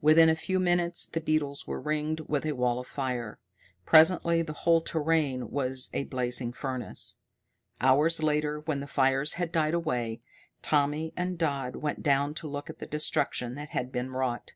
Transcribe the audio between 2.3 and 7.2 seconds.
a wall of fire. Presently the whole terrain was a blazing furnace.